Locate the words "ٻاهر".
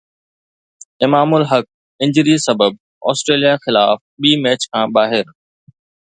4.95-5.25